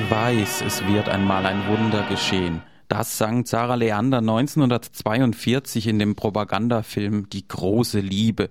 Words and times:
Ich 0.00 0.10
weiß, 0.10 0.62
es 0.64 0.86
wird 0.86 1.08
einmal 1.08 1.44
ein 1.44 1.66
Wunder 1.66 2.04
geschehen. 2.08 2.62
Das 2.86 3.18
sang 3.18 3.44
Sarah 3.44 3.74
Leander 3.74 4.18
1942 4.18 5.88
in 5.88 5.98
dem 5.98 6.14
Propagandafilm 6.14 7.28
Die 7.30 7.48
große 7.48 7.98
Liebe. 7.98 8.50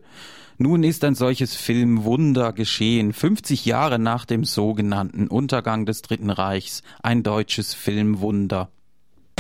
Nun 0.58 0.84
ist 0.84 1.06
ein 1.06 1.16
solches 1.16 1.56
Filmwunder 1.56 2.52
geschehen, 2.52 3.14
50 3.14 3.66
Jahre 3.66 3.98
nach 3.98 4.26
dem 4.26 4.44
sogenannten 4.44 5.30
Untergang 5.30 5.86
des 5.86 6.02
Dritten 6.02 6.32
Reichs, 6.32 6.84
ein 7.02 7.24
deutsches 7.24 7.74
Filmwunder. 7.74 8.68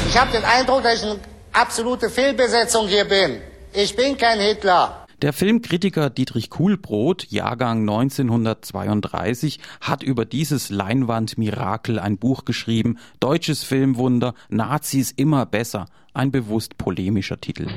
Ich 0.07 0.17
habe 0.17 0.31
den 0.31 0.45
Eindruck, 0.45 0.83
dass 0.83 1.03
ich 1.03 1.09
eine 1.09 1.19
absolute 1.51 2.09
Fehlbesetzung 2.09 2.87
hier 2.87 3.03
bin. 3.03 3.41
Ich 3.73 3.97
bin 3.97 4.15
kein 4.17 4.39
Hitler. 4.39 5.06
Der 5.23 5.33
Filmkritiker 5.33 6.11
Dietrich 6.11 6.51
Kuhlbrot, 6.51 7.31
Jahrgang 7.31 7.79
1932, 7.79 9.59
hat 9.81 10.03
über 10.03 10.25
dieses 10.25 10.69
Leinwandmirakel 10.69 11.97
ein 11.97 12.19
Buch 12.19 12.45
geschrieben, 12.45 12.99
Deutsches 13.19 13.63
Filmwunder, 13.63 14.35
Nazis 14.49 15.09
immer 15.09 15.47
besser, 15.47 15.87
ein 16.13 16.29
bewusst 16.31 16.77
polemischer 16.77 17.41
Titel. 17.41 17.67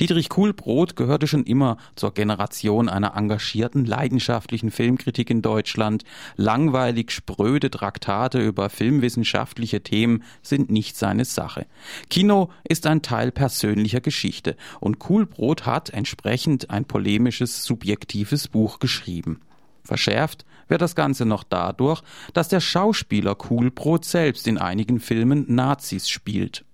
Dietrich 0.00 0.30
Kuhlbrot 0.30 0.96
gehörte 0.96 1.26
schon 1.26 1.44
immer 1.44 1.76
zur 1.94 2.14
Generation 2.14 2.88
einer 2.88 3.16
engagierten, 3.16 3.84
leidenschaftlichen 3.84 4.70
Filmkritik 4.70 5.28
in 5.28 5.42
Deutschland. 5.42 6.04
Langweilig 6.36 7.12
spröde 7.12 7.70
Traktate 7.70 8.40
über 8.40 8.70
filmwissenschaftliche 8.70 9.82
Themen 9.82 10.22
sind 10.40 10.70
nicht 10.70 10.96
seine 10.96 11.26
Sache. 11.26 11.66
Kino 12.08 12.48
ist 12.66 12.86
ein 12.86 13.02
Teil 13.02 13.30
persönlicher 13.30 14.00
Geschichte 14.00 14.56
und 14.80 14.98
Kuhlbrot 14.98 15.66
hat 15.66 15.90
entsprechend 15.90 16.70
ein 16.70 16.86
polemisches, 16.86 17.64
subjektives 17.64 18.48
Buch 18.48 18.78
geschrieben. 18.78 19.42
Verschärft 19.84 20.46
wird 20.68 20.80
das 20.80 20.94
Ganze 20.94 21.26
noch 21.26 21.44
dadurch, 21.44 22.00
dass 22.32 22.48
der 22.48 22.60
Schauspieler 22.60 23.34
Kuhlbrot 23.34 24.06
selbst 24.06 24.46
in 24.46 24.56
einigen 24.56 24.98
Filmen 24.98 25.44
Nazis 25.48 26.08
spielt. 26.08 26.64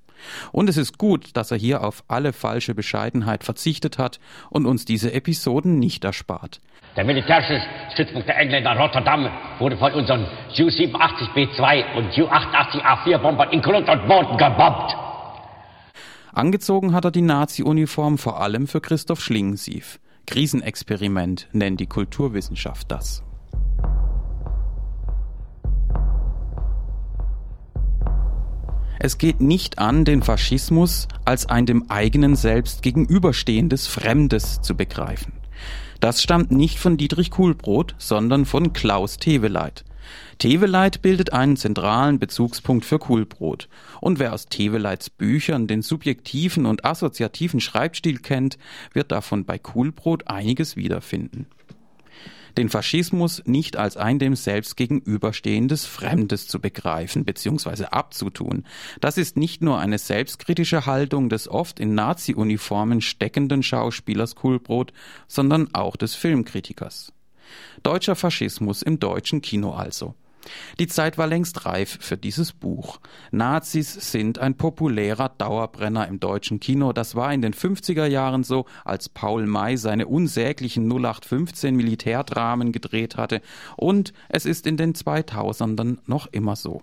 Und 0.52 0.68
es 0.68 0.76
ist 0.76 0.98
gut, 0.98 1.36
dass 1.36 1.50
er 1.50 1.58
hier 1.58 1.84
auf 1.84 2.04
alle 2.08 2.32
falsche 2.32 2.74
Bescheidenheit 2.74 3.44
verzichtet 3.44 3.98
hat 3.98 4.18
und 4.50 4.66
uns 4.66 4.84
diese 4.84 5.12
Episoden 5.12 5.78
nicht 5.78 6.04
erspart. 6.04 6.60
Der 6.96 7.04
militärische 7.04 7.60
Stützpunkt 7.92 8.26
der 8.26 8.38
Engländer 8.38 8.72
in 8.72 8.78
Rotterdam 8.78 9.28
wurde 9.58 9.76
von 9.76 9.92
unseren 9.92 10.26
Ju-87B2 10.54 11.96
und 11.96 12.16
Ju-88A4-Bombern 12.16 13.50
in 13.50 13.60
Grund 13.60 13.88
und 13.88 14.08
Boden 14.08 14.38
gebombt. 14.38 14.94
Angezogen 16.32 16.94
hat 16.94 17.04
er 17.04 17.10
die 17.10 17.22
Nazi-Uniform 17.22 18.18
vor 18.18 18.40
allem 18.40 18.66
für 18.66 18.80
Christoph 18.80 19.20
Schlingensief. 19.20 19.98
Krisenexperiment 20.26 21.48
nennt 21.52 21.80
die 21.80 21.86
Kulturwissenschaft 21.86 22.90
das. 22.90 23.25
Es 28.98 29.18
geht 29.18 29.40
nicht 29.40 29.78
an, 29.78 30.04
den 30.04 30.22
Faschismus 30.22 31.06
als 31.24 31.46
ein 31.46 31.66
dem 31.66 31.90
eigenen 31.90 32.34
Selbst 32.34 32.82
gegenüberstehendes 32.82 33.86
Fremdes 33.86 34.62
zu 34.62 34.74
begreifen. 34.74 35.32
Das 36.00 36.22
stammt 36.22 36.50
nicht 36.50 36.78
von 36.78 36.96
Dietrich 36.96 37.30
Kuhlbrot, 37.30 37.94
sondern 37.98 38.46
von 38.46 38.72
Klaus 38.72 39.18
Teweleit. 39.18 39.84
Teweleit 40.38 41.02
bildet 41.02 41.32
einen 41.32 41.56
zentralen 41.56 42.18
Bezugspunkt 42.18 42.84
für 42.84 42.98
Kuhlbrot. 42.98 43.68
Und 44.00 44.18
wer 44.18 44.32
aus 44.32 44.46
Teweleits 44.46 45.10
Büchern 45.10 45.66
den 45.66 45.82
subjektiven 45.82 46.66
und 46.66 46.84
assoziativen 46.84 47.60
Schreibstil 47.60 48.18
kennt, 48.18 48.58
wird 48.92 49.10
davon 49.10 49.44
bei 49.44 49.58
Kuhlbrot 49.58 50.28
einiges 50.28 50.76
wiederfinden 50.76 51.46
den 52.56 52.68
Faschismus 52.68 53.42
nicht 53.44 53.76
als 53.76 53.96
ein 53.96 54.18
dem 54.18 54.34
selbst 54.34 54.76
gegenüberstehendes 54.76 55.86
Fremdes 55.86 56.48
zu 56.48 56.60
begreifen 56.60 57.24
bzw. 57.24 57.86
abzutun. 57.86 58.64
Das 59.00 59.18
ist 59.18 59.36
nicht 59.36 59.62
nur 59.62 59.78
eine 59.78 59.98
selbstkritische 59.98 60.86
Haltung 60.86 61.28
des 61.28 61.48
oft 61.48 61.80
in 61.80 61.94
Nazi-Uniformen 61.94 63.00
steckenden 63.00 63.62
Schauspielers 63.62 64.34
Kulbrot, 64.34 64.92
sondern 65.28 65.74
auch 65.74 65.96
des 65.96 66.14
Filmkritikers. 66.14 67.12
Deutscher 67.82 68.16
Faschismus 68.16 68.82
im 68.82 68.98
deutschen 68.98 69.42
Kino 69.42 69.72
also. 69.72 70.14
Die 70.78 70.86
Zeit 70.86 71.18
war 71.18 71.26
längst 71.26 71.66
reif 71.66 71.98
für 72.00 72.16
dieses 72.16 72.52
Buch. 72.52 72.98
Nazis 73.30 74.12
sind 74.12 74.38
ein 74.38 74.56
populärer 74.56 75.28
Dauerbrenner 75.28 76.08
im 76.08 76.20
deutschen 76.20 76.60
Kino. 76.60 76.92
Das 76.92 77.14
war 77.14 77.32
in 77.32 77.42
den 77.42 77.54
50er 77.54 78.06
Jahren 78.06 78.44
so, 78.44 78.66
als 78.84 79.08
Paul 79.08 79.46
May 79.46 79.76
seine 79.76 80.06
unsäglichen 80.06 80.88
0815 80.90 81.74
Militärdramen 81.74 82.72
gedreht 82.72 83.16
hatte. 83.16 83.40
Und 83.76 84.12
es 84.28 84.46
ist 84.46 84.66
in 84.66 84.76
den 84.76 84.94
2000ern 84.94 85.98
noch 86.06 86.26
immer 86.32 86.56
so. 86.56 86.82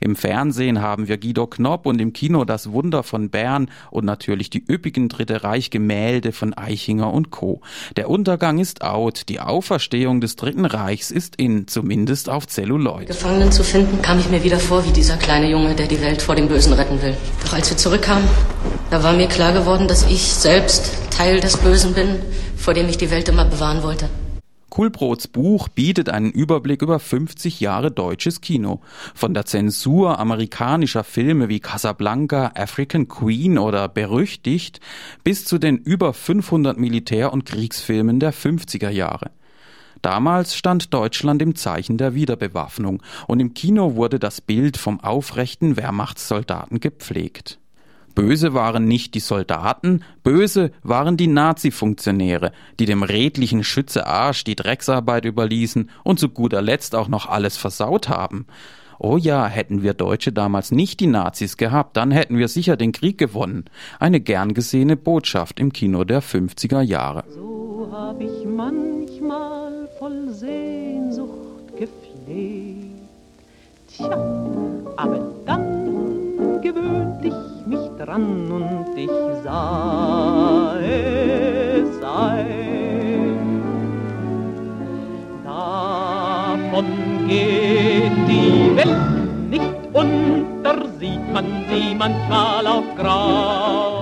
Im 0.00 0.16
Fernsehen 0.16 0.80
haben 0.80 1.08
wir 1.08 1.18
Guido 1.18 1.46
Knopp 1.46 1.86
und 1.86 2.00
im 2.00 2.12
Kino 2.12 2.44
das 2.44 2.72
Wunder 2.72 3.02
von 3.02 3.30
Bern 3.30 3.70
und 3.90 4.04
natürlich 4.04 4.50
die 4.50 4.64
üppigen 4.66 5.08
Dritte 5.08 5.44
Reich 5.44 5.70
Gemälde 5.70 6.32
von 6.32 6.54
Eichinger 6.54 7.12
und 7.12 7.30
Co. 7.30 7.60
Der 7.96 8.10
Untergang 8.10 8.58
ist 8.58 8.82
out, 8.82 9.28
die 9.28 9.40
Auferstehung 9.40 10.20
des 10.20 10.36
Dritten 10.36 10.64
Reichs 10.64 11.10
ist 11.10 11.36
in, 11.36 11.66
zumindest 11.68 12.28
auf 12.28 12.46
Zelluloid. 12.46 13.06
Gefangenen 13.08 13.52
zu 13.52 13.64
finden, 13.64 14.02
kam 14.02 14.18
ich 14.18 14.30
mir 14.30 14.44
wieder 14.44 14.58
vor 14.58 14.86
wie 14.86 14.92
dieser 14.92 15.16
kleine 15.16 15.50
Junge, 15.50 15.74
der 15.74 15.86
die 15.86 16.00
Welt 16.00 16.22
vor 16.22 16.34
dem 16.34 16.48
Bösen 16.48 16.72
retten 16.72 17.00
will. 17.02 17.16
Doch 17.44 17.52
als 17.52 17.70
wir 17.70 17.76
zurückkamen, 17.76 18.28
da 18.90 19.02
war 19.02 19.12
mir 19.12 19.28
klar 19.28 19.52
geworden, 19.52 19.88
dass 19.88 20.04
ich 20.08 20.22
selbst 20.22 20.92
Teil 21.10 21.40
des 21.40 21.56
Bösen 21.56 21.94
bin, 21.94 22.20
vor 22.56 22.74
dem 22.74 22.88
ich 22.88 22.96
die 22.96 23.10
Welt 23.10 23.28
immer 23.28 23.44
bewahren 23.44 23.82
wollte. 23.82 24.08
Kulbrots 24.78 25.26
Buch 25.26 25.66
bietet 25.66 26.08
einen 26.08 26.30
Überblick 26.30 26.82
über 26.82 27.00
50 27.00 27.58
Jahre 27.58 27.90
deutsches 27.90 28.40
Kino. 28.40 28.80
Von 29.12 29.34
der 29.34 29.44
Zensur 29.44 30.20
amerikanischer 30.20 31.02
Filme 31.02 31.48
wie 31.48 31.58
Casablanca, 31.58 32.52
African 32.54 33.08
Queen 33.08 33.58
oder 33.58 33.88
Berüchtigt 33.88 34.78
bis 35.24 35.44
zu 35.44 35.58
den 35.58 35.78
über 35.78 36.14
500 36.14 36.78
Militär- 36.78 37.32
und 37.32 37.44
Kriegsfilmen 37.44 38.20
der 38.20 38.32
50er 38.32 38.90
Jahre. 38.90 39.32
Damals 40.00 40.54
stand 40.54 40.94
Deutschland 40.94 41.42
im 41.42 41.56
Zeichen 41.56 41.98
der 41.98 42.14
Wiederbewaffnung 42.14 43.02
und 43.26 43.40
im 43.40 43.54
Kino 43.54 43.96
wurde 43.96 44.20
das 44.20 44.40
Bild 44.40 44.76
vom 44.76 45.00
aufrechten 45.00 45.76
Wehrmachtssoldaten 45.76 46.78
gepflegt. 46.78 47.58
Böse 48.18 48.52
waren 48.52 48.86
nicht 48.86 49.14
die 49.14 49.20
Soldaten, 49.20 50.02
böse 50.24 50.72
waren 50.82 51.16
die 51.16 51.28
Nazi-Funktionäre, 51.28 52.50
die 52.80 52.84
dem 52.84 53.04
redlichen 53.04 53.62
Schütze 53.62 54.08
Arsch 54.08 54.42
die 54.42 54.56
Drecksarbeit 54.56 55.24
überließen 55.24 55.88
und 56.02 56.18
zu 56.18 56.28
guter 56.28 56.60
Letzt 56.60 56.96
auch 56.96 57.06
noch 57.06 57.26
alles 57.26 57.56
versaut 57.56 58.08
haben. 58.08 58.48
Oh 58.98 59.16
ja, 59.16 59.46
hätten 59.46 59.84
wir 59.84 59.94
Deutsche 59.94 60.32
damals 60.32 60.72
nicht 60.72 60.98
die 60.98 61.06
Nazis 61.06 61.56
gehabt, 61.56 61.96
dann 61.96 62.10
hätten 62.10 62.38
wir 62.38 62.48
sicher 62.48 62.76
den 62.76 62.90
Krieg 62.90 63.18
gewonnen. 63.18 63.66
Eine 64.00 64.18
gern 64.18 64.52
gesehene 64.52 64.96
Botschaft 64.96 65.60
im 65.60 65.72
Kino 65.72 66.02
der 66.02 66.20
50er 66.20 66.80
Jahre. 66.80 67.22
So 67.28 67.88
hab 67.92 68.20
ich 68.20 68.44
manchmal 68.44 69.88
voll 70.00 70.30
Sehnsucht 70.30 71.68
gepflegt. 71.78 72.98
Tja, 73.86 74.10
aber 74.96 75.30
dann 75.46 76.60
gewöhnt 76.62 77.22
dich 77.22 77.47
mich 77.68 77.90
dran 77.98 78.50
und 78.50 78.96
ich 78.96 79.10
sah 79.44 80.74
es 80.80 82.02
ein. 82.02 83.36
Davon 85.44 86.86
geht 87.28 88.18
die 88.26 88.74
Welt 88.74 89.50
nicht 89.50 89.76
unter, 89.92 90.88
sieht 90.98 91.32
man 91.32 91.44
sie 91.68 91.94
manchmal 91.94 92.66
auf 92.66 92.84
grau. 92.96 93.97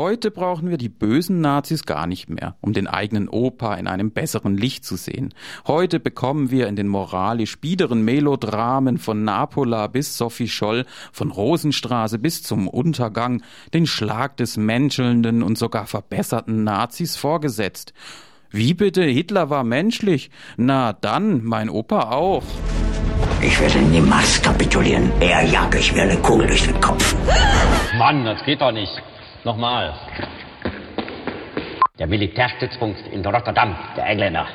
Heute 0.00 0.30
brauchen 0.30 0.70
wir 0.70 0.78
die 0.78 0.88
bösen 0.88 1.40
Nazis 1.40 1.84
gar 1.84 2.06
nicht 2.06 2.30
mehr, 2.30 2.54
um 2.60 2.72
den 2.72 2.86
eigenen 2.86 3.28
Opa 3.28 3.74
in 3.74 3.88
einem 3.88 4.12
besseren 4.12 4.56
Licht 4.56 4.84
zu 4.84 4.94
sehen. 4.94 5.34
Heute 5.66 5.98
bekommen 5.98 6.52
wir 6.52 6.68
in 6.68 6.76
den 6.76 6.86
moralisch 6.86 7.58
biederen 7.58 8.02
Melodramen 8.02 8.98
von 8.98 9.24
Napola 9.24 9.88
bis 9.88 10.16
Sophie 10.16 10.46
Scholl, 10.46 10.86
von 11.10 11.32
Rosenstraße 11.32 12.20
bis 12.20 12.44
zum 12.44 12.68
Untergang 12.68 13.42
den 13.74 13.88
Schlag 13.88 14.36
des 14.36 14.56
menschelnden 14.56 15.42
und 15.42 15.58
sogar 15.58 15.88
verbesserten 15.88 16.62
Nazis 16.62 17.16
vorgesetzt. 17.16 17.92
Wie 18.50 18.74
bitte, 18.74 19.02
Hitler 19.02 19.50
war 19.50 19.64
menschlich? 19.64 20.30
Na 20.56 20.92
dann, 20.92 21.42
mein 21.42 21.68
Opa 21.68 22.12
auch. 22.12 22.44
Ich 23.42 23.60
werde 23.60 23.80
niemals 23.80 24.40
kapitulieren. 24.42 25.10
Er 25.18 25.42
jage 25.42 25.78
ich 25.78 25.92
mir 25.92 26.02
eine 26.02 26.18
Kugel 26.18 26.46
durch 26.46 26.62
den 26.62 26.80
Kopf. 26.80 27.16
Mann, 27.98 28.24
das 28.24 28.44
geht 28.44 28.60
doch 28.60 28.70
nicht. 28.70 28.92
Nochmal. 29.48 29.94
Der 31.98 32.06
Militärstützpunkt 32.06 33.00
in 33.10 33.24
Rotterdam, 33.24 33.74
der 33.96 34.04
Engländer, 34.04 34.46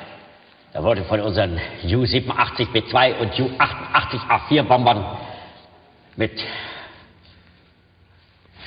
der 0.72 0.84
wurde 0.84 1.04
von 1.06 1.20
unseren 1.20 1.60
U-87B2 1.84 3.18
und 3.18 3.40
U-88A4-Bombern 3.40 5.18
mit 6.16 6.40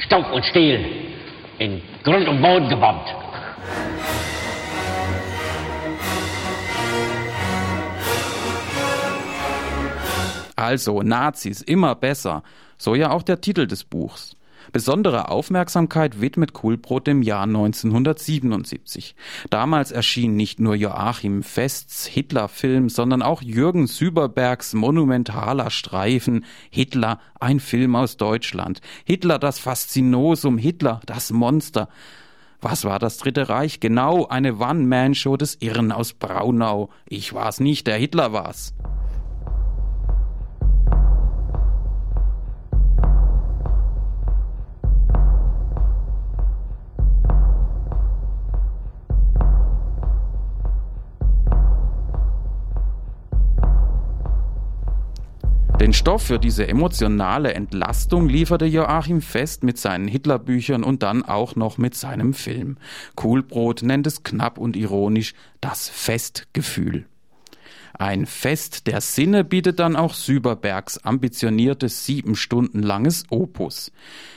Staub 0.01 0.33
und 0.33 0.45
Stiel 0.47 1.15
in 1.59 1.81
Grund 2.03 2.27
und 2.27 2.43
Boden 2.43 2.71
gebombt. 2.71 3.15
Also 10.57 11.03
Nazis 11.03 11.63
immer 11.63 11.95
besser, 11.95 12.43
so 12.77 12.97
ja 12.97 13.13
auch 13.13 13.23
der 13.23 13.41
Titel 13.41 13.69
des 13.69 13.85
Buchs. 13.85 14.36
Besondere 14.73 15.31
Aufmerksamkeit 15.31 16.21
widmet 16.21 16.53
Kulbrot 16.53 17.07
dem 17.07 17.23
Jahr 17.23 17.45
1977. 17.45 19.15
Damals 19.51 19.93
erschien 19.93 20.37
nicht 20.37 20.61
nur 20.61 20.75
Joachim 20.75 21.43
Fests 21.43 22.07
Hitler-Film, 22.07 22.89
sondern 22.89 23.23
auch 23.23 23.43
Jürgen 23.43 23.87
Süberbergs 23.87 24.75
monumentaler 24.75 25.71
Streifen 25.71 26.45
Hitler, 26.71 27.21
ein 27.41 27.61
Film 27.61 27.97
aus 27.97 28.17
Deutschland. 28.17 28.81
Hitler 29.05 29.39
das 29.39 29.59
Faszinosum, 29.59 30.59
Hitler 30.59 31.01
das 31.07 31.31
Monster. 31.31 31.89
Was 32.61 32.85
war 32.85 32.99
das 32.99 33.19
Dritte 33.19 33.49
Reich? 33.49 33.81
Genau 33.81 34.27
eine 34.27 34.57
One-Man-Show 34.57 35.37
des 35.37 35.57
Irren 35.61 35.93
aus 35.93 36.15
Braunau. 36.15 36.91
Ich 37.09 37.33
war's 37.35 37.61
nicht, 37.61 37.87
der 37.87 37.97
Hitler 37.97 38.33
war's. 38.33 38.75
Den 55.87 55.93
Stoff 55.93 56.23
für 56.23 56.41
diese 56.41 56.67
emotionale 56.67 57.55
Entlastung 57.55 58.29
lieferte 58.29 58.65
Joachim 58.65 59.23
Fest 59.23 59.63
mit 59.63 59.79
seinen 59.79 60.09
Hitlerbüchern 60.09 60.83
und 60.83 61.05
dann 61.05 61.23
auch 61.23 61.55
noch 61.55 61.79
mit 61.79 61.95
seinem 61.95 62.35
Film. 62.35 62.77
Kuhlbrot 63.15 63.85
nennt 63.85 64.05
es 64.09 64.25
knapp 64.25 64.59
und 64.59 64.75
ironisch 64.75 65.35
das 65.61 65.89
Festgefühl. 65.89 67.07
Ein 67.99 68.27
Fest 68.27 68.87
der 68.87 69.01
Sinne 69.01 69.43
bietet 69.43 69.79
dann 69.79 69.97
auch 69.97 70.13
Süberbergs 70.13 70.99
ambitioniertes 70.99 72.05
sieben 72.05 72.37
Stunden 72.37 72.83
langes 72.83 73.25
Opus. 73.31 73.91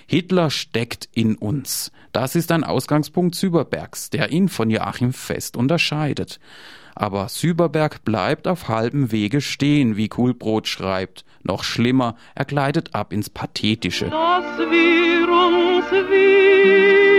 Hitler 0.08 0.50
steckt 0.50 1.10
in 1.14 1.36
uns. 1.36 1.92
Das 2.14 2.36
ist 2.36 2.52
ein 2.52 2.64
Ausgangspunkt 2.64 3.36
Süberbergs, 3.36 4.10
der 4.10 4.32
ihn 4.32 4.48
von 4.48 4.70
Joachim 4.70 5.12
Fest 5.12 5.58
unterscheidet. 5.58 6.40
Aber 6.96 7.28
Süberberg 7.28 8.04
bleibt 8.06 8.48
auf 8.48 8.70
halbem 8.70 9.12
Wege 9.12 9.42
stehen, 9.42 9.98
wie 9.98 10.08
Kuhlbrot 10.08 10.68
schreibt. 10.68 11.26
Noch 11.44 11.64
schlimmer, 11.64 12.16
er 12.36 12.46
gleitet 12.46 12.96
ab 12.96 13.14
ins 13.14 13.30
Pathetische. 13.30 14.06
Dass 14.06 14.60
wir 14.60 15.30
uns 15.30 15.92
wieder 15.92 17.19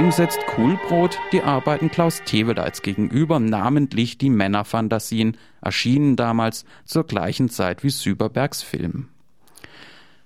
Dem 0.00 0.12
setzt 0.12 0.46
Kuhlbrot 0.46 1.18
die 1.30 1.42
Arbeiten 1.42 1.90
Klaus 1.90 2.22
Teweleits 2.24 2.80
gegenüber, 2.80 3.38
namentlich 3.38 4.16
die 4.16 4.30
Männerfantasien, 4.30 5.36
erschienen 5.60 6.16
damals 6.16 6.64
zur 6.86 7.04
gleichen 7.04 7.50
Zeit 7.50 7.84
wie 7.84 7.90
Süberbergs 7.90 8.62
Film. 8.62 9.08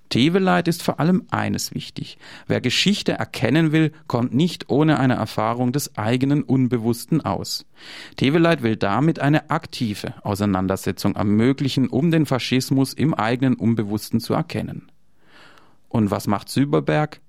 Teveleit 0.07 0.69
ist 0.69 0.81
vor 0.81 1.01
allem 1.01 1.25
eines 1.29 1.75
wichtig. 1.75 2.17
Wer 2.47 2.61
Geschichte 2.61 3.11
erkennen 3.11 3.73
will, 3.73 3.91
kommt 4.07 4.33
nicht 4.33 4.69
ohne 4.69 4.97
eine 4.97 5.15
Erfahrung 5.15 5.73
des 5.73 5.97
eigenen 5.97 6.43
Unbewussten 6.43 7.19
aus. 7.19 7.65
Teveleit 8.15 8.63
will 8.63 8.77
damit 8.77 9.19
eine 9.19 9.49
aktive 9.49 10.13
Auseinandersetzung 10.23 11.17
ermöglichen, 11.17 11.89
um 11.89 12.11
den 12.11 12.25
Faschismus 12.25 12.93
im 12.93 13.13
eigenen 13.13 13.55
Unbewussten 13.55 14.21
zu 14.21 14.35
erkennen. 14.35 14.89
Und 15.89 16.11
was 16.11 16.27
macht 16.27 16.47
Süberberg? 16.47 17.19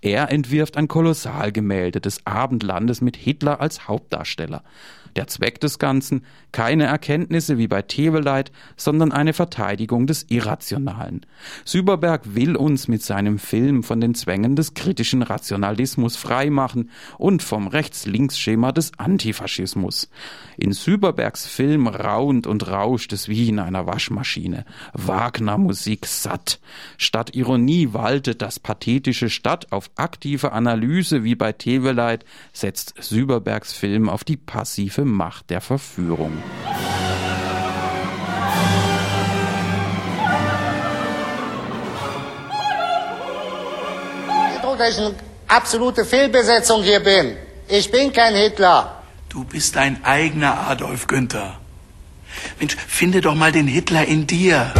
Er 0.00 0.30
entwirft 0.30 0.76
ein 0.76 0.88
Kolossalgemälde 0.88 2.00
des 2.00 2.26
Abendlandes 2.26 3.00
mit 3.00 3.16
Hitler 3.16 3.60
als 3.60 3.88
Hauptdarsteller. 3.88 4.62
Der 5.16 5.28
Zweck 5.28 5.60
des 5.60 5.78
Ganzen 5.78 6.24
keine 6.50 6.84
Erkenntnisse 6.84 7.56
wie 7.56 7.68
bei 7.68 7.82
Teveleit, 7.82 8.50
sondern 8.76 9.12
eine 9.12 9.32
Verteidigung 9.32 10.06
des 10.06 10.26
Irrationalen. 10.28 11.24
Süberberg 11.64 12.34
will 12.34 12.56
uns 12.56 12.88
mit 12.88 13.02
seinem 13.02 13.38
Film 13.38 13.82
von 13.84 14.00
den 14.00 14.14
Zwängen 14.14 14.56
des 14.56 14.74
kritischen 14.74 15.22
Rationalismus 15.22 16.16
freimachen 16.16 16.90
und 17.16 17.42
vom 17.42 17.68
Rechts-Links-Schema 17.68 18.72
des 18.72 18.92
Antifaschismus. 18.98 20.08
In 20.56 20.72
Süberbergs 20.72 21.46
Film 21.46 21.86
raunt 21.86 22.46
und 22.46 22.68
rauscht 22.68 23.12
es 23.12 23.28
wie 23.28 23.48
in 23.48 23.60
einer 23.60 23.86
Waschmaschine. 23.86 24.64
Wagner-Musik 24.94 26.06
satt. 26.06 26.60
Statt 26.98 27.34
Ironie 27.36 27.92
waltet 27.92 28.42
das 28.42 28.58
pathetische 28.58 29.30
Stadt 29.30 29.63
auf 29.72 29.90
aktive 29.96 30.52
Analyse 30.52 31.24
wie 31.24 31.34
bei 31.34 31.52
Teveleit 31.52 32.24
setzt 32.52 32.94
Süberbergs 33.00 33.72
Film 33.72 34.08
auf 34.08 34.24
die 34.24 34.36
passive 34.36 35.04
Macht 35.04 35.50
der 35.50 35.60
Verführung. 35.60 36.32
Eindruck, 44.74 44.78
dass 44.78 44.98
ich 44.98 45.04
eine 45.04 45.14
absolute 45.48 46.04
Fehlbesetzung 46.04 46.82
hier 46.82 47.00
bin. 47.00 47.36
Ich 47.68 47.90
bin 47.90 48.12
kein 48.12 48.34
Hitler. 48.34 49.02
Du 49.28 49.44
bist 49.44 49.76
dein 49.76 50.04
eigener 50.04 50.68
Adolf 50.68 51.06
Günther. 51.06 51.58
Mensch, 52.58 52.76
finde 52.76 53.20
doch 53.20 53.34
mal 53.34 53.52
den 53.52 53.66
Hitler 53.66 54.04
in 54.06 54.26
dir. 54.26 54.72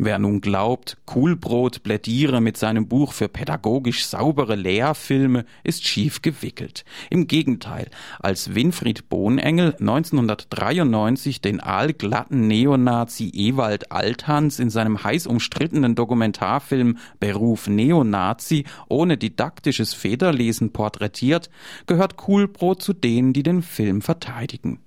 Wer 0.00 0.20
nun 0.20 0.40
glaubt, 0.40 0.96
Kuhlbrot 1.06 1.82
plädiere 1.82 2.40
mit 2.40 2.56
seinem 2.56 2.86
Buch 2.86 3.12
für 3.12 3.26
pädagogisch 3.26 4.06
saubere 4.06 4.54
Lehrfilme, 4.54 5.44
ist 5.64 5.88
schief 5.88 6.22
gewickelt. 6.22 6.84
Im 7.10 7.26
Gegenteil, 7.26 7.90
als 8.20 8.54
Winfried 8.54 9.08
Bohnengel 9.08 9.74
1993 9.80 11.40
den 11.40 11.60
aalglatten 11.60 12.46
Neonazi 12.46 13.32
Ewald 13.34 13.90
Althans 13.90 14.60
in 14.60 14.70
seinem 14.70 15.02
heiß 15.02 15.26
umstrittenen 15.26 15.96
Dokumentarfilm 15.96 16.98
Beruf 17.18 17.66
Neonazi 17.66 18.66
ohne 18.88 19.16
didaktisches 19.16 19.94
Federlesen 19.94 20.72
porträtiert, 20.72 21.50
gehört 21.86 22.16
Kuhlbrot 22.16 22.80
zu 22.80 22.92
denen, 22.92 23.32
die 23.32 23.42
den 23.42 23.62
Film 23.62 24.00
verteidigen. 24.00 24.78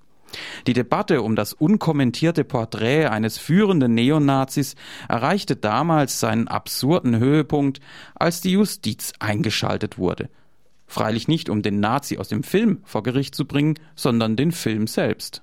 Die 0.66 0.72
Debatte 0.72 1.22
um 1.22 1.36
das 1.36 1.52
unkommentierte 1.52 2.44
Porträt 2.44 3.06
eines 3.06 3.38
führenden 3.38 3.94
Neonazis 3.94 4.74
erreichte 5.08 5.56
damals 5.56 6.20
seinen 6.20 6.48
absurden 6.48 7.18
Höhepunkt, 7.18 7.80
als 8.14 8.40
die 8.40 8.52
Justiz 8.52 9.12
eingeschaltet 9.18 9.98
wurde. 9.98 10.28
Freilich 10.86 11.28
nicht, 11.28 11.48
um 11.48 11.62
den 11.62 11.80
Nazi 11.80 12.18
aus 12.18 12.28
dem 12.28 12.42
Film 12.42 12.80
vor 12.84 13.02
Gericht 13.02 13.34
zu 13.34 13.46
bringen, 13.46 13.74
sondern 13.96 14.36
den 14.36 14.52
Film 14.52 14.86
selbst. 14.86 15.42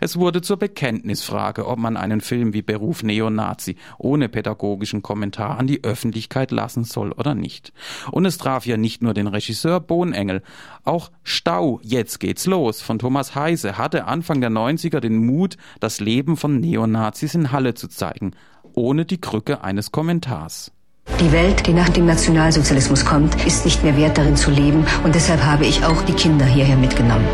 Es 0.00 0.18
wurde 0.18 0.42
zur 0.42 0.56
Bekenntnisfrage, 0.56 1.66
ob 1.66 1.78
man 1.78 1.96
einen 1.96 2.20
Film 2.20 2.52
wie 2.54 2.62
Beruf 2.62 3.02
Neonazi 3.02 3.76
ohne 3.98 4.28
pädagogischen 4.28 5.02
Kommentar 5.02 5.58
an 5.58 5.66
die 5.66 5.84
Öffentlichkeit 5.84 6.50
lassen 6.50 6.84
soll 6.84 7.12
oder 7.12 7.34
nicht. 7.34 7.72
Und 8.10 8.24
es 8.24 8.38
traf 8.38 8.66
ja 8.66 8.76
nicht 8.76 9.02
nur 9.02 9.14
den 9.14 9.26
Regisseur 9.26 9.80
Bohnengel. 9.80 10.42
Auch 10.84 11.10
Stau, 11.22 11.80
jetzt 11.82 12.20
geht's 12.20 12.46
los 12.46 12.80
von 12.80 12.98
Thomas 12.98 13.34
Heise 13.34 13.78
hatte 13.78 14.04
Anfang 14.06 14.40
der 14.40 14.50
90er 14.50 15.00
den 15.00 15.16
Mut, 15.16 15.56
das 15.80 16.00
Leben 16.00 16.36
von 16.36 16.60
Neonazis 16.60 17.34
in 17.34 17.52
Halle 17.52 17.74
zu 17.74 17.88
zeigen, 17.88 18.32
ohne 18.74 19.04
die 19.04 19.20
Krücke 19.20 19.64
eines 19.64 19.92
Kommentars. 19.92 20.72
Die 21.20 21.32
Welt, 21.32 21.66
die 21.66 21.72
nach 21.72 21.90
dem 21.90 22.06
Nationalsozialismus 22.06 23.04
kommt, 23.04 23.46
ist 23.46 23.64
nicht 23.64 23.84
mehr 23.84 23.96
wert 23.96 24.16
darin 24.18 24.36
zu 24.36 24.50
leben 24.50 24.86
und 25.04 25.14
deshalb 25.14 25.42
habe 25.44 25.66
ich 25.66 25.84
auch 25.84 26.02
die 26.02 26.14
Kinder 26.14 26.44
hierher 26.44 26.76
mitgenommen. 26.76 27.26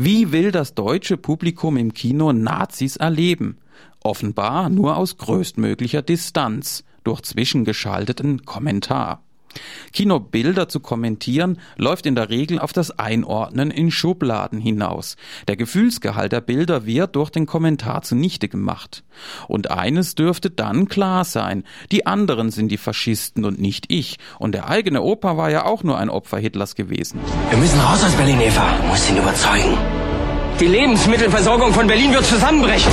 Wie 0.00 0.30
will 0.30 0.52
das 0.52 0.74
deutsche 0.74 1.16
Publikum 1.16 1.76
im 1.76 1.92
Kino 1.92 2.32
Nazis 2.32 2.94
erleben? 2.94 3.58
Offenbar 4.00 4.68
nur 4.68 4.96
aus 4.96 5.16
größtmöglicher 5.16 6.02
Distanz, 6.02 6.84
durch 7.02 7.22
zwischengeschalteten 7.22 8.44
Kommentar. 8.44 9.24
Kinobilder 9.92 10.68
zu 10.68 10.80
kommentieren 10.80 11.58
läuft 11.76 12.06
in 12.06 12.14
der 12.14 12.30
Regel 12.30 12.58
auf 12.58 12.72
das 12.72 12.98
Einordnen 12.98 13.70
in 13.70 13.90
Schubladen 13.90 14.60
hinaus. 14.60 15.16
Der 15.46 15.56
Gefühlsgehalt 15.56 16.32
der 16.32 16.40
Bilder 16.40 16.86
wird 16.86 17.16
durch 17.16 17.30
den 17.30 17.46
Kommentar 17.46 18.02
zunichte 18.02 18.48
gemacht. 18.48 19.04
Und 19.48 19.70
eines 19.70 20.14
dürfte 20.14 20.50
dann 20.50 20.88
klar 20.88 21.24
sein, 21.24 21.64
die 21.90 22.06
anderen 22.06 22.50
sind 22.50 22.68
die 22.68 22.76
Faschisten 22.78 23.44
und 23.44 23.60
nicht 23.60 23.86
ich. 23.88 24.18
Und 24.38 24.52
der 24.52 24.68
eigene 24.68 25.02
Opa 25.02 25.36
war 25.36 25.50
ja 25.50 25.64
auch 25.64 25.82
nur 25.82 25.98
ein 25.98 26.10
Opfer 26.10 26.38
Hitlers 26.38 26.74
gewesen. 26.74 27.20
Wir 27.50 27.58
müssen 27.58 27.80
raus 27.80 28.04
aus 28.04 28.12
Berlin, 28.12 28.40
Eva. 28.40 28.76
Du 28.80 28.86
musst 28.86 29.10
ihn 29.10 29.16
überzeugen. 29.16 29.76
Die 30.60 30.66
Lebensmittelversorgung 30.66 31.72
von 31.72 31.86
Berlin 31.86 32.12
wird 32.12 32.24
zusammenbrechen. 32.24 32.92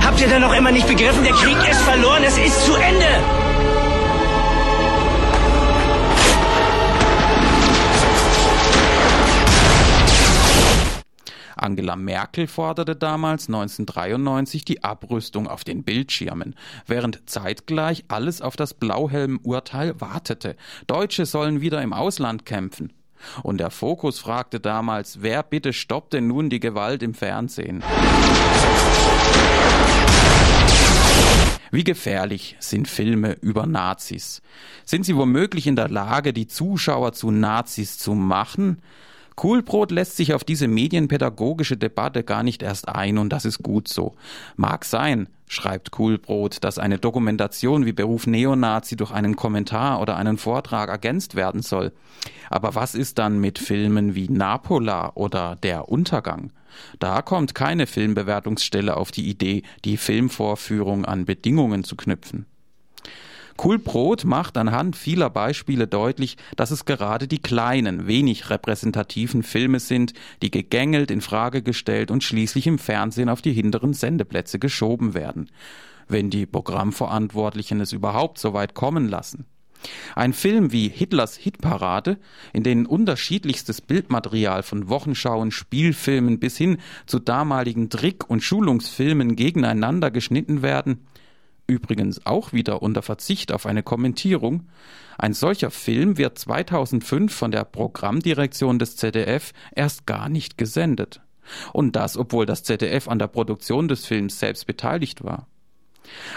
Habt 0.00 0.20
ihr 0.20 0.28
denn 0.28 0.40
noch 0.40 0.54
immer 0.54 0.70
nicht 0.70 0.86
begriffen, 0.86 1.24
der 1.24 1.32
Krieg 1.32 1.56
ist 1.68 1.80
verloren, 1.82 2.22
es 2.24 2.38
ist 2.38 2.64
zu 2.64 2.74
Ende? 2.74 3.45
Angela 11.56 11.96
Merkel 11.96 12.46
forderte 12.46 12.94
damals 12.94 13.48
1993 13.48 14.64
die 14.64 14.84
Abrüstung 14.84 15.48
auf 15.48 15.64
den 15.64 15.82
Bildschirmen, 15.82 16.54
während 16.86 17.28
zeitgleich 17.28 18.04
alles 18.08 18.42
auf 18.42 18.56
das 18.56 18.74
Blauhelm-Urteil 18.74 20.00
wartete. 20.00 20.56
Deutsche 20.86 21.24
sollen 21.24 21.62
wieder 21.62 21.82
im 21.82 21.94
Ausland 21.94 22.44
kämpfen. 22.44 22.92
Und 23.42 23.58
der 23.58 23.70
Fokus 23.70 24.18
fragte 24.18 24.60
damals, 24.60 25.22
wer 25.22 25.42
bitte 25.42 25.72
stoppt 25.72 26.12
denn 26.12 26.26
nun 26.26 26.50
die 26.50 26.60
Gewalt 26.60 27.02
im 27.02 27.14
Fernsehen? 27.14 27.82
Wie 31.70 31.84
gefährlich 31.84 32.56
sind 32.60 32.86
Filme 32.86 33.32
über 33.40 33.66
Nazis? 33.66 34.42
Sind 34.84 35.04
sie 35.04 35.16
womöglich 35.16 35.66
in 35.66 35.76
der 35.76 35.88
Lage, 35.88 36.32
die 36.32 36.46
Zuschauer 36.46 37.12
zu 37.12 37.30
Nazis 37.30 37.98
zu 37.98 38.14
machen? 38.14 38.82
Coolbrot 39.36 39.90
lässt 39.90 40.16
sich 40.16 40.32
auf 40.32 40.44
diese 40.44 40.66
medienpädagogische 40.66 41.76
Debatte 41.76 42.24
gar 42.24 42.42
nicht 42.42 42.62
erst 42.62 42.88
ein 42.88 43.18
und 43.18 43.30
das 43.30 43.44
ist 43.44 43.62
gut 43.62 43.86
so. 43.86 44.14
Mag 44.56 44.86
sein, 44.86 45.28
schreibt 45.46 45.90
Coolbrot, 45.90 46.64
dass 46.64 46.78
eine 46.78 46.98
Dokumentation 46.98 47.84
wie 47.84 47.92
Beruf 47.92 48.26
Neonazi 48.26 48.96
durch 48.96 49.12
einen 49.12 49.36
Kommentar 49.36 50.00
oder 50.00 50.16
einen 50.16 50.38
Vortrag 50.38 50.88
ergänzt 50.88 51.34
werden 51.34 51.60
soll. 51.60 51.92
Aber 52.48 52.74
was 52.74 52.94
ist 52.94 53.18
dann 53.18 53.38
mit 53.38 53.58
Filmen 53.58 54.14
wie 54.14 54.30
Napola 54.30 55.12
oder 55.14 55.56
Der 55.62 55.90
Untergang? 55.90 56.50
Da 56.98 57.20
kommt 57.20 57.54
keine 57.54 57.86
Filmbewertungsstelle 57.86 58.96
auf 58.96 59.12
die 59.12 59.28
Idee, 59.28 59.62
die 59.84 59.98
Filmvorführung 59.98 61.04
an 61.04 61.26
Bedingungen 61.26 61.84
zu 61.84 61.94
knüpfen. 61.96 62.46
Kulbrot 63.56 64.24
macht 64.24 64.56
anhand 64.56 64.96
vieler 64.96 65.30
Beispiele 65.30 65.86
deutlich, 65.86 66.36
dass 66.56 66.70
es 66.70 66.84
gerade 66.84 67.28
die 67.28 67.40
kleinen, 67.40 68.06
wenig 68.06 68.50
repräsentativen 68.50 69.42
Filme 69.42 69.80
sind, 69.80 70.12
die 70.42 70.50
gegängelt, 70.50 71.10
in 71.10 71.20
Frage 71.20 71.62
gestellt 71.62 72.10
und 72.10 72.22
schließlich 72.22 72.66
im 72.66 72.78
Fernsehen 72.78 73.28
auf 73.28 73.42
die 73.42 73.52
hinteren 73.52 73.94
Sendeplätze 73.94 74.58
geschoben 74.58 75.14
werden. 75.14 75.50
Wenn 76.08 76.30
die 76.30 76.46
Programmverantwortlichen 76.46 77.80
es 77.80 77.92
überhaupt 77.92 78.38
so 78.38 78.52
weit 78.52 78.74
kommen 78.74 79.08
lassen. 79.08 79.46
Ein 80.14 80.32
Film 80.32 80.72
wie 80.72 80.88
Hitlers 80.88 81.36
Hitparade, 81.36 82.18
in 82.52 82.62
den 82.62 82.86
unterschiedlichstes 82.86 83.80
Bildmaterial 83.80 84.62
von 84.62 84.88
Wochenschauen, 84.88 85.50
Spielfilmen 85.50 86.38
bis 86.38 86.56
hin 86.56 86.78
zu 87.06 87.18
damaligen 87.18 87.90
Trick- 87.90 88.28
und 88.28 88.42
Schulungsfilmen 88.42 89.36
gegeneinander 89.36 90.10
geschnitten 90.10 90.62
werden, 90.62 91.06
übrigens 91.66 92.24
auch 92.26 92.52
wieder 92.52 92.82
unter 92.82 93.02
Verzicht 93.02 93.52
auf 93.52 93.66
eine 93.66 93.82
Kommentierung, 93.82 94.68
ein 95.18 95.32
solcher 95.32 95.70
Film 95.70 96.18
wird 96.18 96.38
2005 96.38 97.34
von 97.34 97.50
der 97.50 97.64
Programmdirektion 97.64 98.78
des 98.78 98.96
ZDF 98.96 99.52
erst 99.74 100.06
gar 100.06 100.28
nicht 100.28 100.58
gesendet. 100.58 101.20
Und 101.72 101.96
das, 101.96 102.16
obwohl 102.16 102.44
das 102.44 102.64
ZDF 102.64 103.08
an 103.08 103.18
der 103.18 103.28
Produktion 103.28 103.88
des 103.88 104.04
Films 104.04 104.38
selbst 104.38 104.66
beteiligt 104.66 105.24
war. 105.24 105.46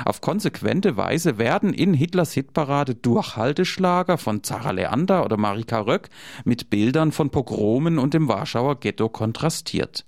Auf 0.05 0.21
konsequente 0.21 0.97
Weise 0.97 1.37
werden 1.37 1.73
in 1.73 1.93
Hitlers 1.93 2.33
Hitparade 2.33 2.95
Durchhalteschlager 2.95 4.17
von 4.17 4.43
Zara 4.43 4.71
Leander 4.71 5.25
oder 5.25 5.37
Marika 5.37 5.79
Röck 5.79 6.09
mit 6.45 6.69
Bildern 6.69 7.11
von 7.11 7.29
Pogromen 7.29 7.99
und 7.99 8.13
dem 8.13 8.27
Warschauer 8.27 8.79
Ghetto 8.79 9.09
kontrastiert. 9.09 10.05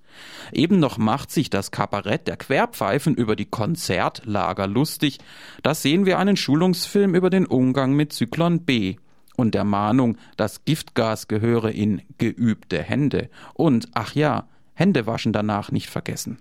Eben 0.51 0.79
noch 0.79 0.97
macht 0.97 1.31
sich 1.31 1.49
das 1.49 1.71
Kabarett 1.71 2.27
der 2.27 2.37
Querpfeifen 2.37 3.15
über 3.15 3.35
die 3.35 3.45
Konzertlager 3.45 4.67
lustig. 4.67 5.19
Da 5.63 5.73
sehen 5.73 6.05
wir 6.05 6.19
einen 6.19 6.37
Schulungsfilm 6.37 7.15
über 7.15 7.29
den 7.29 7.45
Umgang 7.45 7.93
mit 7.93 8.13
Zyklon 8.13 8.65
B 8.65 8.97
und 9.35 9.55
der 9.55 9.63
Mahnung, 9.63 10.17
das 10.37 10.65
Giftgas 10.65 11.27
gehöre 11.27 11.71
in 11.71 12.01
geübte 12.17 12.81
Hände 12.81 13.29
und, 13.53 13.89
ach 13.93 14.13
ja, 14.13 14.47
Hände 14.73 15.07
waschen 15.07 15.33
danach 15.33 15.71
nicht 15.71 15.89
vergessen. 15.89 16.39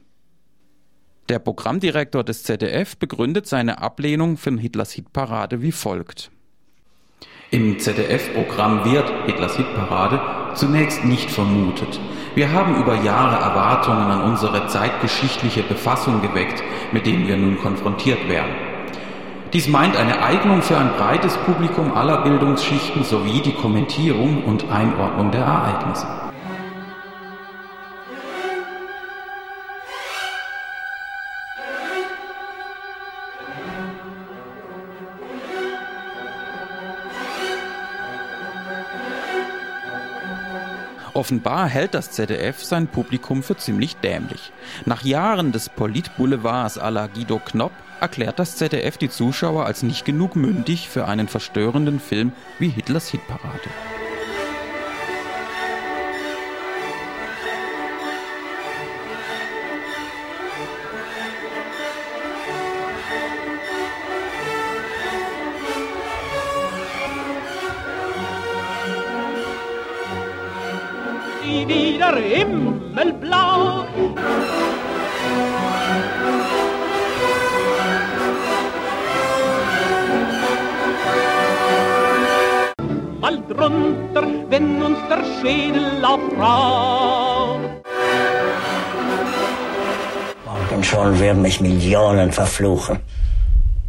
Der 1.31 1.39
Programmdirektor 1.39 2.25
des 2.25 2.43
ZDF 2.43 2.97
begründet 2.97 3.47
seine 3.47 3.81
Ablehnung 3.81 4.37
von 4.37 4.59
Hitlers 4.59 4.91
Hitparade 4.91 5.63
wie 5.63 5.71
folgt. 5.71 6.33
Im 7.53 7.79
ZDF-Programm 7.79 8.85
wird 8.85 9.09
Hitlers 9.27 9.57
Hitparade 9.57 10.21
zunächst 10.57 11.05
nicht 11.05 11.31
vermutet. 11.31 12.01
Wir 12.35 12.51
haben 12.51 12.83
über 12.83 12.97
Jahre 12.97 13.37
Erwartungen 13.37 14.11
an 14.11 14.23
unsere 14.23 14.67
zeitgeschichtliche 14.67 15.63
Befassung 15.63 16.21
geweckt, 16.21 16.65
mit 16.91 17.07
denen 17.07 17.29
wir 17.29 17.37
nun 17.37 17.59
konfrontiert 17.59 18.29
werden. 18.29 18.51
Dies 19.53 19.69
meint 19.69 19.97
eine 19.97 20.21
Eignung 20.25 20.63
für 20.63 20.79
ein 20.79 20.91
breites 20.99 21.37
Publikum 21.37 21.93
aller 21.93 22.25
Bildungsschichten 22.25 23.05
sowie 23.05 23.41
die 23.41 23.55
Kommentierung 23.55 24.43
und 24.43 24.69
Einordnung 24.69 25.31
der 25.31 25.43
Ereignisse. 25.43 26.30
Offenbar 41.21 41.69
hält 41.69 41.93
das 41.93 42.11
ZDF 42.13 42.65
sein 42.65 42.87
Publikum 42.87 43.43
für 43.43 43.55
ziemlich 43.55 43.95
dämlich. 43.97 44.53
Nach 44.87 45.05
Jahren 45.05 45.53
des 45.53 45.69
Politboulevards 45.69 46.81
à 46.81 46.89
la 46.89 47.09
Guido 47.09 47.39
Knopp 47.39 47.73
erklärt 48.01 48.39
das 48.39 48.57
ZDF 48.57 48.97
die 48.97 49.11
Zuschauer 49.11 49.67
als 49.67 49.83
nicht 49.83 50.07
genug 50.07 50.35
mündig 50.35 50.89
für 50.89 51.07
einen 51.07 51.29
verstörenden 51.29 52.01
Film 52.01 52.33
wie 52.59 52.71
Hitlers 52.71 53.11
Hitparade. 53.11 53.69
Wieder 72.11 72.21
himmelblau. 72.21 73.85
Mal 83.21 83.43
drunter, 83.49 84.27
wenn 84.49 84.83
uns 84.83 84.99
der 85.09 85.25
Schädel 85.41 86.05
aufraucht. 86.05 87.61
Und 90.71 90.87
schon 90.87 91.19
werden 91.21 91.43
mich 91.43 91.61
Millionen 91.61 92.33
verfluchen. 92.33 93.01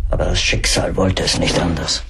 Aber 0.10 0.26
das 0.26 0.42
Schicksal 0.42 0.96
wollte 0.98 1.24
es 1.24 1.40
nicht 1.40 1.58
anders. 1.60 2.04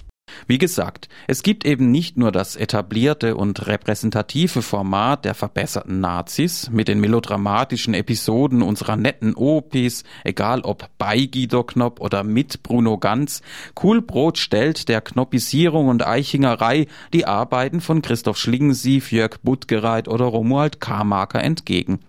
Wie 0.48 0.58
gesagt, 0.58 1.10
es 1.28 1.44
gibt 1.44 1.66
eben 1.66 1.92
nicht 1.92 2.18
nur 2.18 2.32
das 2.32 2.56
etablierte 2.56 3.36
und 3.36 3.68
repräsentative 3.68 4.62
Format 4.62 5.26
der 5.26 5.36
verbesserten 5.36 6.00
Nazis 6.00 6.70
mit 6.70 6.88
den 6.88 7.00
melodramatischen 7.00 7.94
Episoden 7.94 8.62
unserer 8.62 8.96
netten 8.96 9.36
OPs, 9.36 10.04
egal 10.24 10.62
ob 10.62 10.90
bei 10.98 11.26
Guido 11.26 11.64
Knopp 11.64 12.00
oder 12.00 12.24
mit 12.24 12.64
Bruno 12.64 12.98
Ganz. 12.98 13.42
Coolbrot 13.76 14.38
stellt 14.38 14.90
der 14.90 15.02
Knoppisierung 15.02 15.88
und 15.88 16.06
Eichingerei 16.06 16.88
die 17.14 17.26
Arbeiten 17.26 17.82
von 17.82 18.02
Christoph 18.02 18.38
Schlingensief, 18.38 19.12
Jörg 19.12 19.38
Buttgereit 19.44 20.08
oder 20.08 20.26
Romuald 20.26 20.80
Karmarker 20.80 21.44
entgegen 21.44 22.00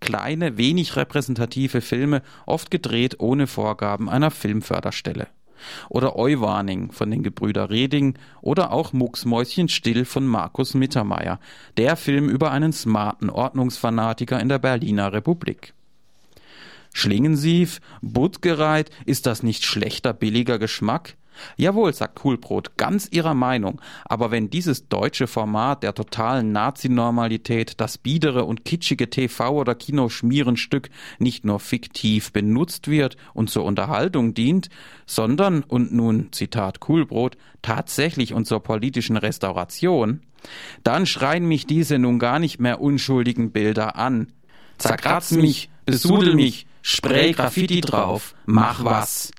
kleine, 0.00 0.58
wenig 0.58 0.96
repräsentative 0.96 1.80
Filme, 1.80 2.22
oft 2.44 2.70
gedreht 2.70 3.20
ohne 3.20 3.46
Vorgaben 3.46 4.10
einer 4.10 4.30
Filmförderstelle 4.30 5.28
oder 5.88 6.16
Euwarning 6.16 6.92
von 6.92 7.10
den 7.10 7.22
Gebrüder 7.22 7.70
Reding 7.70 8.14
oder 8.40 8.72
auch 8.72 8.92
Mucksmäuschen 8.92 9.68
still 9.68 10.04
von 10.04 10.26
Markus 10.26 10.74
Mittermeier, 10.74 11.40
der 11.76 11.96
Film 11.96 12.28
über 12.28 12.50
einen 12.50 12.72
smarten 12.72 13.30
Ordnungsfanatiker 13.30 14.40
in 14.40 14.48
der 14.48 14.58
Berliner 14.58 15.12
Republik. 15.12 15.74
Schlingensief, 16.92 17.80
Buttgereit, 18.02 18.90
ist 19.04 19.26
das 19.26 19.42
nicht 19.42 19.64
schlechter 19.64 20.12
billiger 20.12 20.58
Geschmack? 20.58 21.16
Jawohl, 21.56 21.92
sagt 21.92 22.16
Kuhlbrot, 22.16 22.76
ganz 22.76 23.08
ihrer 23.10 23.34
Meinung. 23.34 23.80
Aber 24.04 24.30
wenn 24.30 24.50
dieses 24.50 24.88
deutsche 24.88 25.26
Format 25.26 25.82
der 25.82 25.94
totalen 25.94 26.52
Nazi-Normalität, 26.52 27.80
das 27.80 27.98
biedere 27.98 28.44
und 28.44 28.64
kitschige 28.64 29.06
TV- 29.06 29.50
oder 29.50 29.74
Kinoschmierenstück 29.74 30.90
nicht 31.18 31.44
nur 31.44 31.60
fiktiv 31.60 32.32
benutzt 32.32 32.88
wird 32.88 33.16
und 33.32 33.50
zur 33.50 33.64
Unterhaltung 33.64 34.34
dient, 34.34 34.68
sondern, 35.06 35.62
und 35.62 35.92
nun 35.92 36.32
Zitat 36.32 36.80
Kuhlbrot, 36.80 37.36
tatsächlich 37.62 38.34
und 38.34 38.46
zur 38.46 38.62
politischen 38.62 39.16
Restauration, 39.16 40.20
dann 40.82 41.06
schreien 41.06 41.46
mich 41.46 41.66
diese 41.66 41.98
nun 41.98 42.18
gar 42.18 42.38
nicht 42.38 42.60
mehr 42.60 42.80
unschuldigen 42.80 43.50
Bilder 43.52 43.96
an. 43.96 44.32
Zerkratz 44.78 45.30
mich, 45.32 45.70
besudel 45.86 46.34
mich, 46.34 46.66
spray 46.82 47.32
Graffiti 47.32 47.80
drauf, 47.80 48.34
mach 48.46 48.84
was. 48.84 49.30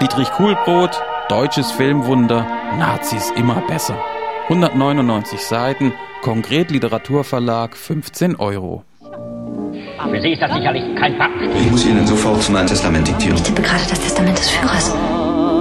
Dietrich 0.00 0.30
Kuhlbrot, 0.30 1.02
deutsches 1.28 1.72
Filmwunder, 1.72 2.46
Nazis 2.78 3.32
immer 3.36 3.60
besser. 3.66 3.98
199 4.44 5.40
Seiten, 5.40 5.92
Konkret 6.22 6.70
Literaturverlag 6.70 7.76
15 7.76 8.36
Euro. 8.36 8.84
Für 9.02 10.20
Sie 10.20 10.32
ist 10.34 10.40
das 10.40 10.52
sicherlich 10.54 10.84
kein 10.94 11.16
Fakt. 11.16 11.34
Ich 11.42 11.70
muss 11.70 11.84
Ihnen 11.84 12.06
sofort 12.06 12.48
mein 12.50 12.68
Testament 12.68 13.08
diktieren. 13.08 13.36
Ich 13.38 13.42
tippe 13.42 13.60
gerade 13.60 13.82
das 13.90 14.00
Testament 14.00 14.38
des 14.38 14.50
Führers. 14.50 14.94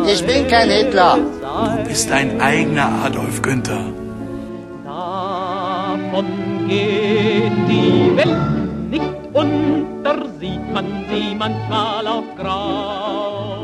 Ich 0.05 0.23
bin 0.23 0.47
kein 0.47 0.69
Hitler. 0.69 1.17
Du 1.17 1.83
bist 1.89 2.11
ein 2.11 2.39
eigener 2.39 2.89
Adolf 3.05 3.41
Günther. 3.41 3.85
Davon 4.85 6.25
geht 6.67 7.51
die 7.67 8.15
Welt 8.15 8.91
nicht 8.91 9.03
unter, 9.33 10.25
sieht 10.39 10.73
man 10.73 11.05
sie 11.09 11.33
manchmal 11.35 12.05
auf 12.05 12.23
Grau. 12.37 13.56